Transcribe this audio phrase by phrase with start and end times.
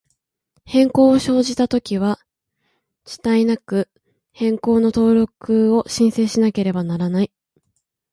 [0.65, 2.17] 変更を生じたときは、
[3.05, 3.87] 遅滞なく、
[4.31, 7.31] 変更の登録を申請しなければならない。